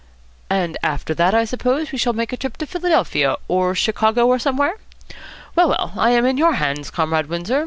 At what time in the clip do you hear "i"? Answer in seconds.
1.35-1.45, 5.95-6.09